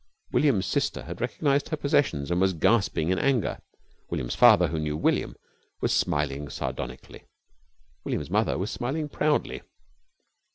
William's 0.31 0.65
sister 0.65 1.03
had 1.03 1.21
recognised 1.21 1.69
her 1.69 1.77
possessions, 1.77 2.31
and 2.31 2.41
was 2.41 2.53
gasping 2.53 3.11
in 3.11 3.19
anger. 3.19 3.59
William's 4.09 4.33
father, 4.33 4.69
who 4.69 4.79
knew 4.79 4.97
William, 4.97 5.35
was 5.79 5.93
smiling 5.93 6.49
sardonically. 6.49 7.25
William's 8.03 8.31
mother 8.31 8.57
was 8.57 8.71
smiling 8.71 9.07
proudly. 9.07 9.61